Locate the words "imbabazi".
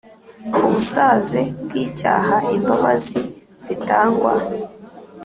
2.55-3.19